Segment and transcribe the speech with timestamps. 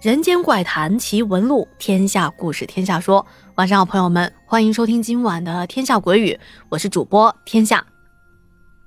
[0.00, 3.26] 人间怪谈奇闻录，天下故事天下说。
[3.56, 6.34] 晚上好，朋友们，欢迎收听今晚的《天下鬼语》，
[6.68, 7.84] 我是主播天下。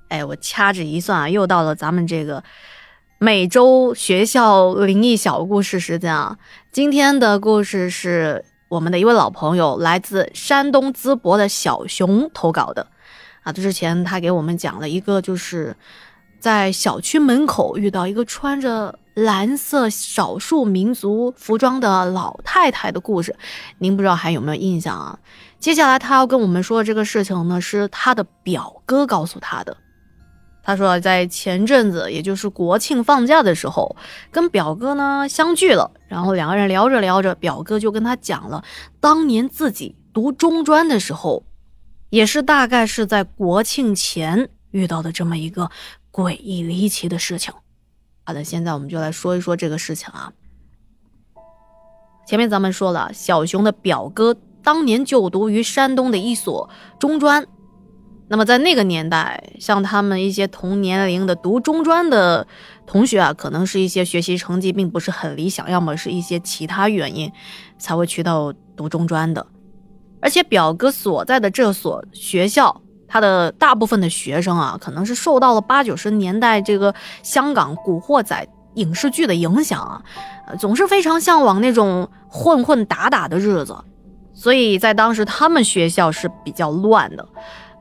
[0.08, 2.42] 哎，我掐指一算啊，又到了咱们这个
[3.18, 6.38] 每周学校灵异小故事时间啊。
[6.70, 12.86] 今天的故事是我们的一位老朋友，来自山东淄博的小熊投稿的
[13.42, 13.52] 啊。
[13.52, 15.76] 之前他给我们讲了一个，就是
[16.42, 18.98] 在小区门口遇到一个穿着。
[19.14, 23.36] 蓝色少数民族服装的老太太的故事，
[23.76, 25.18] 您不知道还有没有印象啊？
[25.60, 29.76] 接下来他要跟我们说的这个事情呢，是他的表哥告诉他的。
[30.62, 33.94] 他说，在前阵子，也就是国庆放假的时候，
[34.30, 38.64] 跟表哥呢相聚了，然后两个人聊着聊着，表哥就跟他讲了
[38.98, 41.44] 当年自己读中专的时候，
[42.08, 45.70] 也是大概是在国庆前遇到的这么一个
[46.12, 47.54] 诡异离奇的事情。
[48.24, 50.32] 好的，现在我们就来说一说这个事情啊。
[52.28, 56.68] 前面咱们说了，小熊的表哥当年就读于山东的一所
[57.00, 57.46] 中专。
[58.28, 62.46] 那么在那个年代，像他们一些同年龄的读中专的
[62.86, 67.32] 同学啊，可能是一些学习成绩并不是很理想，要么是一些其他原因
[67.78, 69.46] 才会去到读中专的。
[70.20, 72.81] 而且表哥所在的这所学校。
[73.12, 80.00] 他的大部分的学生啊，可能是受到了八九十年代这个香港古惑仔影视剧的影响啊，
[80.58, 83.76] 总是非常向往那种混混打打的日子，
[84.32, 87.28] 所以在当时他们学校是比较乱的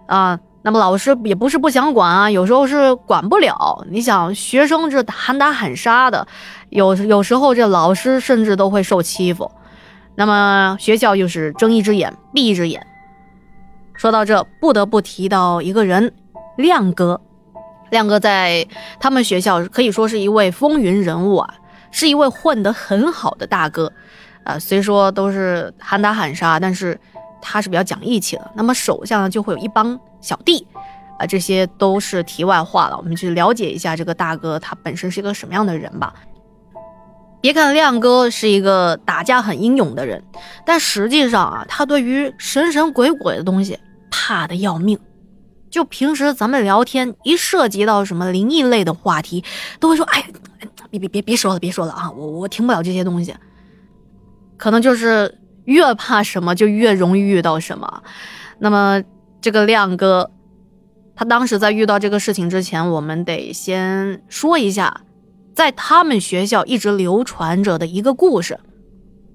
[0.06, 0.38] 啊。
[0.64, 3.86] 那么老师也不是不想管啊，有时候是管不了。
[3.90, 6.28] 你想学生这喊打喊杀的，
[6.70, 9.50] 有有时候这老师甚至都会受欺负。
[10.16, 12.86] 那么学校又是睁一只眼闭一只眼。
[14.02, 16.12] 说到这，不得不提到一个人，
[16.58, 17.22] 亮哥。
[17.92, 18.68] 亮哥在
[19.00, 21.54] 他们学校可以说是一位风云人物啊，
[21.92, 23.94] 是一位混得很好的大哥。
[24.44, 27.00] 啊，虽说都是喊打喊杀，但是
[27.44, 28.52] 他是比较讲义气的。
[28.56, 30.66] 那么手下呢，就会有一帮小弟。
[31.20, 36.12] 啊，这些都是题外话了，我们去了解一下这个大哥他本身是一个什么样的人吧。
[37.40, 40.24] 别看亮哥是一个打架很英勇的人，
[40.66, 43.78] 但实际上啊，他对于神神鬼鬼的东西。
[44.12, 45.00] 怕的要命，
[45.72, 49.44] 就平时咱们聊天，一涉及到什么灵异类的话题，
[49.80, 50.24] 都会说：“哎，
[50.92, 52.12] 别别别别说了，别说了啊！
[52.12, 53.34] 我我听不了这些东西。”
[54.58, 58.04] 可能就是越怕什么，就越容易遇到什么。
[58.60, 59.02] 那么
[59.42, 60.30] 这个亮哥，
[61.16, 65.02] 他当时在遇到这个事情之前，我们得先说一下，
[65.56, 68.60] 在他们学校一直流传着的一个故事，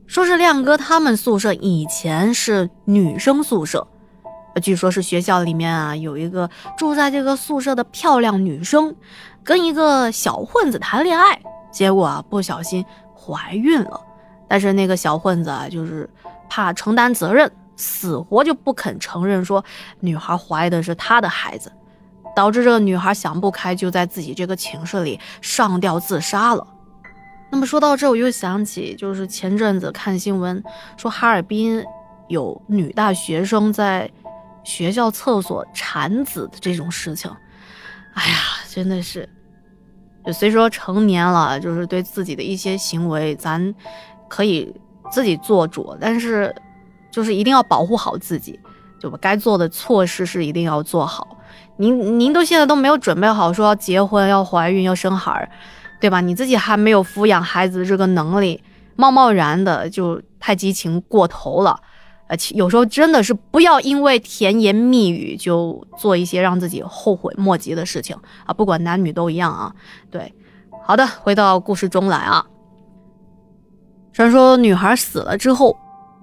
[0.06, 3.88] 说是亮哥他们宿舍以前是女生宿舍。
[4.60, 8.94] 据说，是学校里面啊有一个住在这个宿舍的漂亮女生，
[9.44, 11.38] 跟一个小混子谈恋爱，
[11.70, 12.84] 结果啊不小心
[13.14, 14.00] 怀孕了。
[14.48, 16.08] 但是那个小混子啊，就是
[16.48, 19.62] 怕承担责任，死活就不肯承认说
[20.00, 21.70] 女孩怀的是他的孩子，
[22.34, 26.66] 导致这个女孩想不开，就在自己这个寝室里上吊自杀了。
[27.50, 30.62] 那么说到这，我又想起就是前阵子看新闻
[30.96, 31.84] 说哈尔滨
[32.28, 34.10] 有女大学生在。
[34.66, 37.30] 学校厕所产子的这种事情，
[38.14, 38.36] 哎呀，
[38.68, 39.28] 真的是，
[40.26, 43.72] 就虽说成年了，就是对自己的一些行为，咱
[44.28, 44.74] 可以
[45.08, 46.52] 自己做主，但是
[47.12, 48.58] 就是一定要保护好自己，
[48.98, 51.38] 就该做的措施是一定要做好。
[51.76, 55.48] 您您都现在都没有准备好说要结婚、要怀孕、要生孩儿，
[56.00, 56.20] 对吧？
[56.20, 58.60] 你自己还没有抚养孩子的这个能力，
[58.96, 61.80] 贸贸然的就太激情过头了。
[62.28, 68.52] 呃，有时候真的是不要因为甜言蜜语就做一些让自己后悔莫及的事情啊！
[68.52, 69.72] 不管男女都一样啊。
[70.10, 70.34] 对，
[70.84, 72.44] 好的，回到故事中来啊。
[74.12, 75.76] 传说女孩死了之后，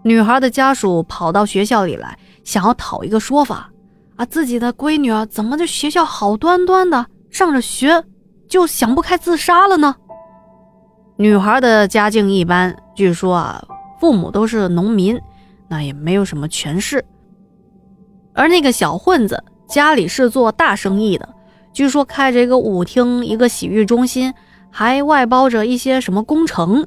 [0.04, 3.72] 女孩的家属跑到学校里来，想要讨一个说法
[4.18, 8.04] 啊，自己的闺女啊，怎么这学校好端端的上着学，
[8.50, 9.96] 就想不开自杀了呢？
[11.16, 13.64] 女孩的家境一般，据说啊，
[14.02, 15.18] 父母都是农民。
[15.74, 17.04] 那也没有什么权势，
[18.32, 21.28] 而那个小混子家里是做大生意的，
[21.74, 24.32] 据说开着一个舞厅、一个洗浴中心，
[24.70, 26.86] 还外包着一些什么工程，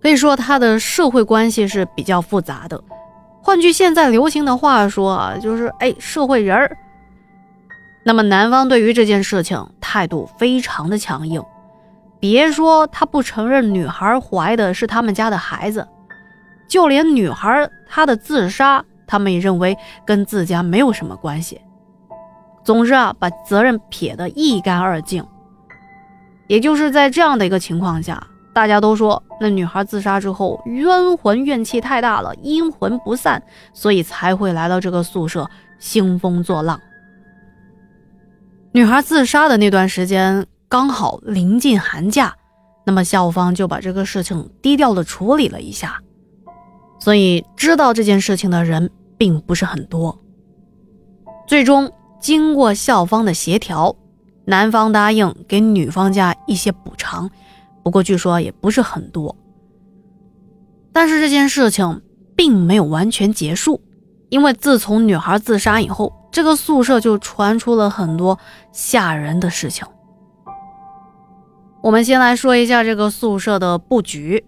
[0.00, 2.80] 可以说他的社会关系是比较复杂的。
[3.42, 6.76] 换句现在流行的话说，就是哎，社会人儿。
[8.04, 11.42] 那么男方对于这件事情态度非常的强硬，
[12.20, 15.88] 别说他不承认女孩怀的是他们家的孩子。
[16.74, 21.60] 就连女孩她的自杀，他们也认为跟自家没有什么关系。
[22.64, 25.24] 总之啊，把责任撇得一干二净。
[26.48, 28.20] 也就是在这样的一个情况下，
[28.52, 33.40] 大家都说那女孩自杀之后冤魂怨气太大了，阴魂不散，
[33.72, 35.48] 所以才会来到这个宿舍
[35.78, 36.80] 兴风作浪。
[38.72, 42.34] 女孩自杀的那段时间刚好临近寒假，
[42.84, 46.00] 那么校方就把这个事情低调的处理了一下，
[47.04, 50.18] 所以知道这件事情的人并不是很多。
[51.46, 53.94] 最终经过校方的协调，
[54.46, 57.30] 男方答应给女方家一些补偿，
[57.82, 59.36] 不过据说也不是很多。
[60.94, 62.00] 但是这件事情
[62.34, 63.82] 并没有完全结束，
[64.30, 66.10] 因为自从女孩自杀以后。
[66.32, 68.40] 这个宿舍就传出了很多
[68.72, 69.86] 吓人的事情。
[71.80, 74.44] 我们先来说一下这个宿舍的布局。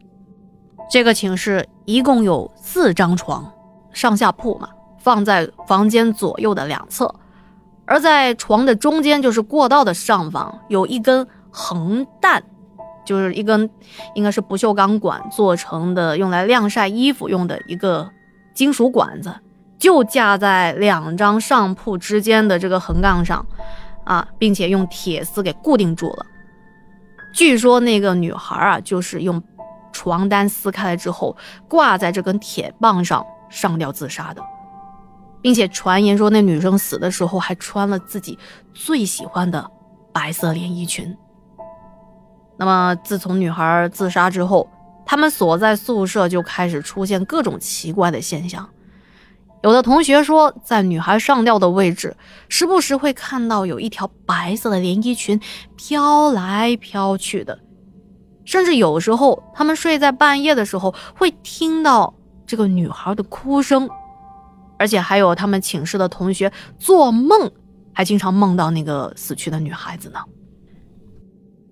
[0.90, 3.52] 这个寝室一共有四张床，
[3.92, 4.68] 上下铺嘛，
[4.98, 7.12] 放在房间左右的两侧。
[7.84, 12.42] 而在床的中间，就是过道的上方，有一根横担，
[13.04, 13.68] 就是一根
[14.14, 18.10] 应该是不锈钢管做成的，用来晾晒衣服用的一个
[18.54, 19.32] 金属管子。
[19.78, 23.44] 就架在两张上铺之间的这个横杠上，
[24.04, 26.26] 啊，并且用铁丝给固定住了。
[27.32, 29.40] 据说那个女孩啊，就是用
[30.06, 31.36] 床单撕开了之后，
[31.66, 34.40] 挂在这根铁棒上上吊自杀的，
[35.42, 38.38] 并且传言说那女生死的时候还穿了自己
[38.72, 39.68] 最喜欢的
[40.12, 41.12] 白色连衣裙。
[42.56, 44.68] 那么自从女孩自杀之后，
[45.04, 48.68] 他们所在宿舍就开始出现各种奇怪的现象。
[49.64, 52.16] 有的同学说，在女孩上吊的位置，
[52.48, 55.40] 时不时会看到有一条白色的连衣裙
[55.76, 57.58] 飘来飘去的，
[58.46, 62.14] 甚至有时候他们睡在半夜的时候，会听到
[62.46, 63.86] 这个女孩的哭声，
[64.78, 67.50] 而且还有他们寝室的同学做梦，
[67.92, 70.20] 还经常梦到那个死去的女孩子呢。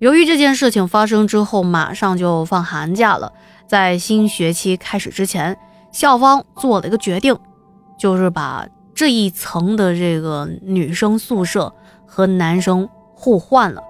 [0.00, 3.32] 由于这件事情发生之后，马上就放寒假了，
[3.67, 5.56] 在新学期开始之前，
[5.91, 7.35] 校方做了一个决定。
[7.97, 11.73] 就是把这一层的这个女生宿舍
[12.05, 13.81] 和男生互换了，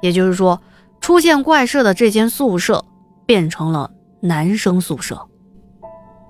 [0.00, 0.58] 也就是说，
[1.00, 2.84] 出现怪事的这间宿舍
[3.26, 5.26] 变成了男生宿舍。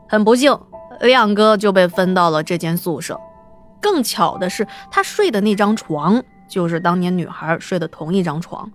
[0.09, 0.59] 很不幸，
[1.01, 3.19] 亮哥就被分到了这间宿舍。
[3.81, 8.71] 更巧的是，他睡的那张床就是当年女孩睡的同一张床。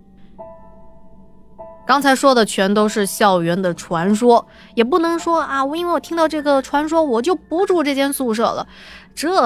[1.86, 4.44] 刚才说的全都是校园的传说，
[4.74, 8.66] 也不能说啊，我因为我听到这个传说，我就不住这间宿舍了。
[9.14, 9.40] 这，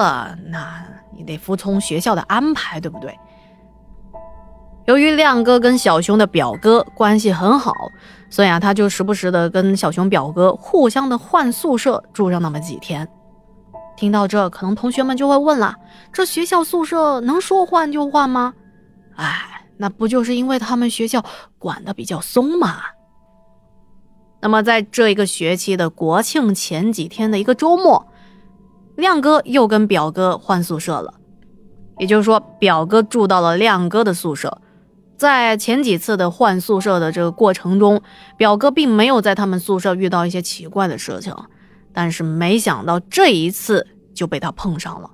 [0.47, 0.83] 那
[1.15, 3.17] 你得服从学校的安排，对不对？
[4.91, 7.73] 由于亮哥跟小熊的表哥关系很好，
[8.29, 13.07] 所以啊，他就时不时的跟小熊表哥互相的换宿舍住上那么几天。
[13.95, 15.73] 听到这，可能同学们就会问了：
[16.11, 18.53] 这学校宿舍能说换就换吗？
[19.15, 19.47] 哎。
[19.77, 21.25] 那不就是因为他们学校
[21.57, 22.81] 管的比较松嘛？
[24.39, 28.05] 那么在这一个学期的国庆前几天的一个周末，
[28.95, 31.15] 亮哥又跟表哥换宿舍了，
[31.97, 34.61] 也就是说，表哥住到了亮哥的宿舍。
[35.21, 38.01] 在前几次的换宿舍的这个过程中，
[38.37, 41.31] 表哥并没有在他们宿舍遇到一些奇怪的事情，
[41.93, 45.11] 但是没想到这一次就被他碰上了。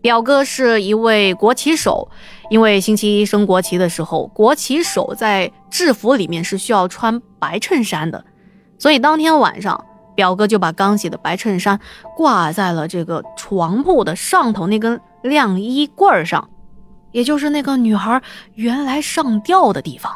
[0.00, 2.08] 表哥是一位国旗手，
[2.48, 8.24] 因为星期一升国旗的时候，国旗手在制服里面是需要穿白衬衫的，
[8.78, 9.84] 所以当天晚上，
[10.16, 11.78] 表哥就把刚洗的白衬衫
[12.16, 16.48] 挂在了这个床铺的上头那根晾衣柜上，
[17.12, 18.20] 也就是那个女孩
[18.54, 20.12] 原来上吊的地方。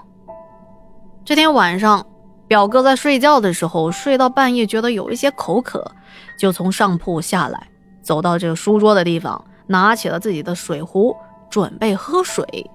[1.24, 2.06] 这天晚上，
[2.48, 5.90] 表哥在睡觉的时候，睡到半夜觉得有一些口渴，
[6.38, 7.68] 就从上铺下来，
[8.02, 9.44] 走到这个书桌的地方。
[9.68, 11.16] 拿起了自己的水壶，
[11.48, 12.68] 准备喝水。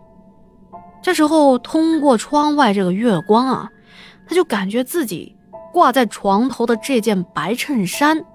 [1.02, 3.70] 这时候，通过窗外这个月光啊，
[4.28, 5.36] 他就感觉自己
[5.72, 8.26] 挂在床头的这件白衬衫，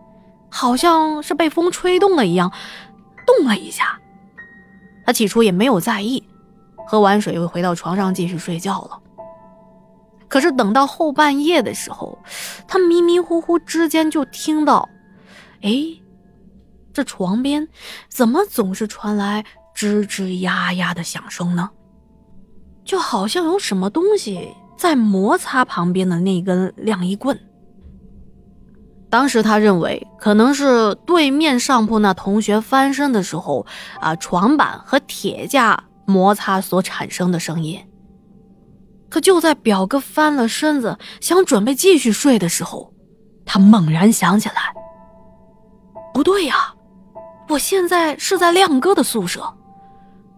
[0.49, 2.53] 好像是被风吹动了一样，
[3.27, 3.99] 动了一下。
[5.05, 6.23] 他起初也没有在意，
[6.87, 8.99] 喝完水又回到床上继续睡觉了。
[10.29, 12.19] 可是等到后半夜的时候，
[12.67, 14.89] 他迷迷糊糊之间就听到，
[15.63, 15.73] 哎。
[16.95, 17.67] 这床边
[18.11, 19.43] 怎么总是传来
[19.75, 21.71] 吱吱呀呀的响声呢？
[22.85, 27.39] 就好像有什么东西在摩擦旁边的那根晾衣棍。
[29.13, 33.67] 当时他认为可能是对面上铺那同学翻身的时候
[34.01, 37.79] 啊，床板和铁架摩擦所产生的声音。
[39.11, 42.91] 可就在表哥翻了身子想准备继续睡的时候，
[43.45, 44.73] 他猛然想起来，
[46.15, 46.73] 不对呀。
[47.51, 49.43] 我现在是在亮哥的宿舍，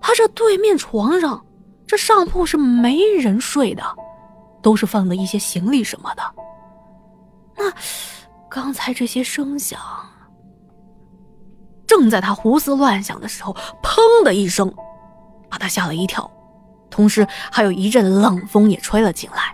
[0.01, 1.41] 他这对面床上，
[1.87, 3.85] 这上铺是没人睡的，
[4.61, 6.23] 都是放的一些行李什么的。
[7.57, 7.73] 那
[8.55, 9.81] 刚才这些声响，
[11.89, 14.73] 正在他胡思乱想的时候，砰的一声，
[15.51, 16.31] 把他吓了一跳，
[16.89, 19.53] 同时还有一阵冷风也吹了进来。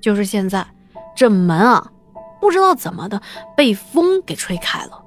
[0.00, 0.66] 就是现在，
[1.14, 1.92] 这门啊，
[2.40, 3.20] 不知道怎么的
[3.54, 5.04] 被风给吹开了。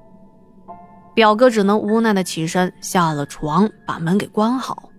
[1.16, 4.92] 表哥只能无奈的起身下了床，把门给关好。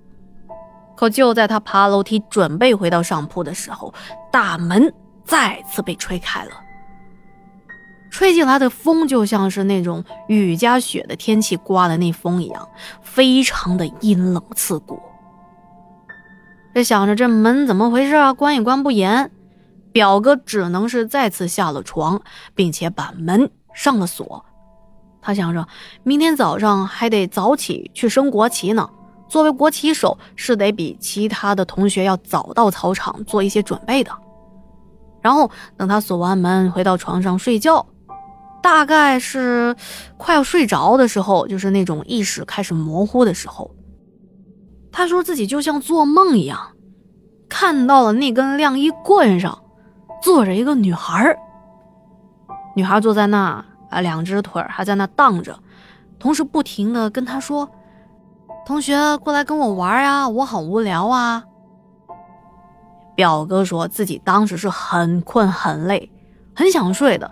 [0.96, 3.94] 可就在他爬楼梯准备回到上铺的时候，
[4.32, 4.92] 大门
[5.24, 6.65] 再次被吹开了。
[8.10, 12.68] 吹进来的风就像是那种雨夹雪的天气刮的那风一样，
[13.02, 15.00] 非常的阴冷刺骨。
[16.74, 18.32] 这想着这门怎么回事啊？
[18.32, 19.30] 关也关不严，
[19.92, 22.20] 表哥只能是再次下了床，
[22.54, 24.44] 并且把门上了锁。
[25.22, 25.66] 他想着
[26.04, 28.88] 明天早上还得早起去升国旗呢。
[29.28, 34.12] 作为国旗手，是得比其他的同学要早到操场做一些准备的。
[35.20, 37.84] 然后等他锁完门，回到床上睡觉，
[38.66, 39.76] 大概是
[40.16, 43.70] 快要睡着的时候，就是那种意识开始模糊的时候。
[44.90, 46.72] 他说自己就像做梦一样，
[47.48, 49.56] 看到了那根晾衣棍上
[50.20, 51.38] 坐着一个女孩
[52.74, 55.56] 女孩坐在那啊，两只腿还在那荡着，
[56.18, 57.70] 同时不停的跟他说。
[58.66, 61.44] 同学过来跟我玩呀，我好无聊啊。
[63.14, 66.10] 表哥说自己当时是很困很累，
[66.52, 67.30] 很想睡的，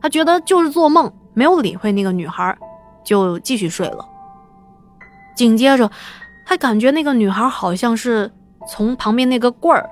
[0.00, 2.56] 他觉得就是做梦，没有理会那个女孩，
[3.04, 4.04] 就继续睡了。
[5.36, 5.90] 紧接着，
[6.46, 8.30] 他感觉那个女孩好像是
[8.68, 9.88] 从旁边那个棍儿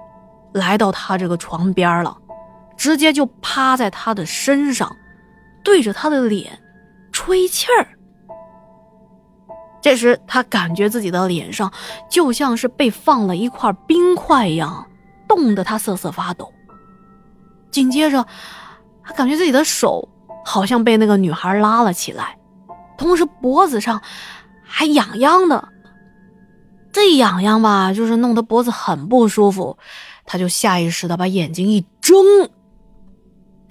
[0.53, 2.17] 来到他这个床边了，
[2.77, 4.95] 直接就趴在他的身上，
[5.63, 6.59] 对着他的脸
[7.13, 7.87] 吹气儿。
[9.81, 11.73] 这时，他感觉自己的脸上
[12.11, 14.85] 就像是被放了一块冰块一样，
[15.29, 16.53] 冻得他瑟瑟发抖。
[17.71, 18.27] 紧接着，
[19.07, 20.07] 他感觉自己的手
[20.45, 22.37] 好像被那个女孩拉了起来，
[22.99, 24.03] 同时脖子上
[24.63, 25.69] 还痒痒的。
[26.93, 29.79] 这痒痒吧，就是弄得脖子很不舒服。
[30.25, 31.17] 他就下意识的。
[31.17, 32.17] 把眼睛一睁，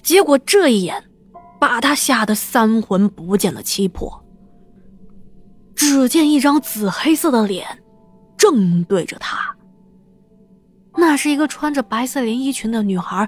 [0.02, 1.04] 结果这一眼
[1.60, 4.24] 把他吓得三魂不见了七魄。
[5.76, 7.46] 只见一张紫黑色的。
[7.46, 7.68] 脸，
[8.38, 9.54] 正对着他。
[10.96, 12.82] 那是一个穿着白色连衣裙的。
[12.84, 13.28] 女孩，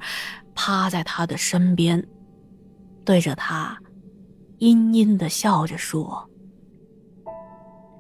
[0.58, 2.04] 趴在他的身边，
[3.06, 3.78] 对着他，
[4.58, 6.28] 阴阴的笑着说：“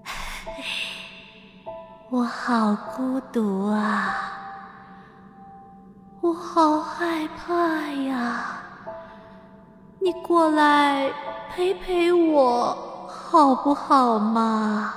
[2.09, 4.15] 我好孤独啊，
[6.21, 8.59] 我好害怕呀，
[10.01, 11.11] 你过来
[11.51, 12.75] 陪陪我。”
[13.29, 14.93] 好不好嘛？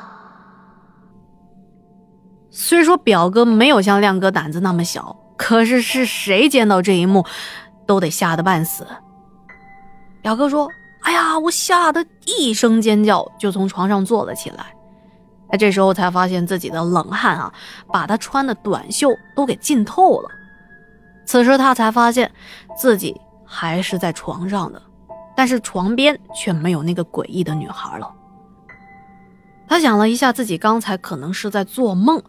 [2.49, 5.17] 虽说表哥没有像亮哥胆子那么小，
[5.51, 7.27] 可是是谁见到这一幕，
[7.85, 8.87] 都得吓得半死。
[10.23, 10.71] 表哥说
[11.03, 14.67] ：“哎呀，我吓得一声尖叫，就从床上坐了起来。”
[15.51, 17.53] 他这时候才发现自己的冷汗啊，
[17.93, 20.29] 把他穿的短袖都给浸透了。
[21.27, 22.31] 此时他才发现
[22.77, 24.81] 自己还是在床上的，
[25.35, 28.09] 但是床边却没有那个诡异的女孩了。
[29.67, 32.23] 他想了一下，自己刚才可能是在做梦，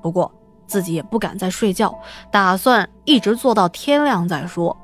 [0.00, 0.32] 不过
[0.72, 1.94] 自己也不敢再睡觉，
[2.30, 4.74] 打算一直做到天亮再说。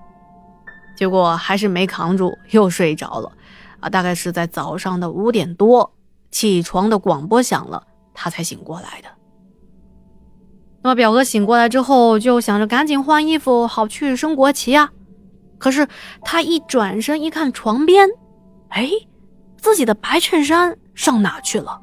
[0.94, 3.32] 结果还是没扛住，又睡着了。
[3.80, 5.90] 啊，大概是在早上的五点多，
[6.30, 9.08] 起床的广播响了，他才醒过来的。
[10.82, 14.90] 那么表哥醒过来之后，就想着赶紧换衣服，好去升国旗呀。
[15.56, 15.88] 可是
[16.20, 18.06] 他一转身一看床边，
[18.68, 18.90] 哎，
[19.56, 21.80] 自己的白衬衫上哪去了？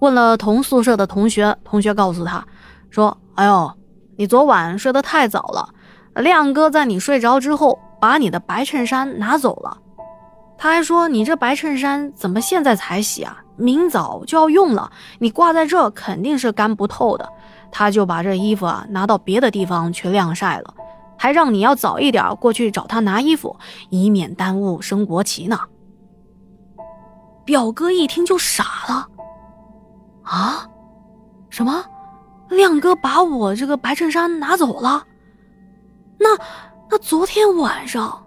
[0.00, 2.46] 问了同宿舍的同学，同学告诉他，
[2.94, 3.72] 说：“哎呦，
[4.16, 5.68] 你昨晚睡得太早了，
[6.14, 9.78] 亮哥在你睡着之后把你的白衬衫拿走了。
[10.56, 13.42] 他还说你这白衬衫怎么现在才洗啊？
[13.56, 17.28] 明早就要用了，你挂在这肯定是干不透的。
[17.72, 20.72] 他就把这衣服啊拿到别的地方去晾晒了，
[21.18, 23.56] 还让你要早一点过去找他拿衣服，
[23.90, 25.58] 以免耽误升国旗呢。”
[27.44, 29.08] 表哥一听就傻了。
[30.22, 30.68] 啊，
[31.50, 31.84] 什么？
[32.48, 35.06] 亮哥把我这个白衬衫拿走了？
[36.18, 36.28] 那
[36.88, 38.26] 那昨天晚上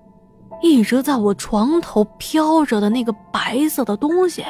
[0.62, 4.44] 一直在我床头飘着的那个白色的东西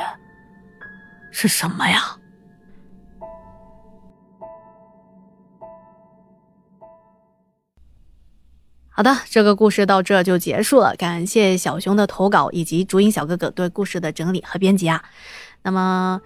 [1.31, 2.17] 是什么呀？
[8.89, 10.95] 好的，这个故事到这就结束了。
[10.97, 15.03] 感谢小熊的投稿以及竹影小哥哥对故事的整理和编辑啊。
[15.61, 16.19] 那么。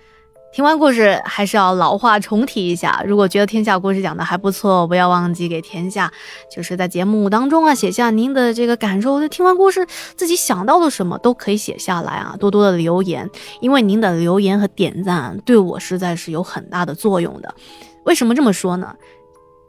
[0.53, 6.12] 听完故事还是要老话重提一下，如果觉得天下故事讲的还不错，不要忘记给天下
[6.53, 9.25] 就是在节目当中啊写下您的这个感受。
[9.29, 13.29] 听完故事自己想到了什么都可以写下来啊，多多的留言，
[13.62, 17.55] 因为您的留言和点赞对我实在是有很大的作用的。
[18.03, 18.93] 为什么这么说呢？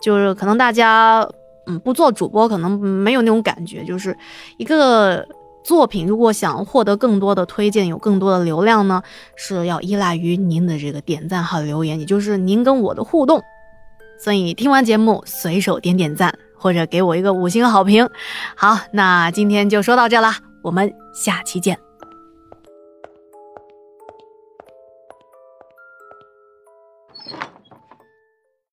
[0.03, 1.25] 就是可能大家
[1.69, 4.17] 嗯不做主播，可能没有那种感觉，就是
[4.57, 5.25] 一个。
[5.65, 9.03] 作品如果想获得更多的推荐，有更多的流量呢，
[9.37, 13.43] 是要依赖于您的这个点赞和留言，也就是您跟我的互动。
[14.19, 18.09] 所以听完节目随手点点赞，或者给我一个五星好评。
[18.57, 21.92] 好，那今天就说到这啦，我们下期见。